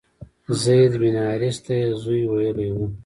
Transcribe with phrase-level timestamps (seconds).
[0.61, 2.77] زید بن حارثه ته یې زوی ویلي و.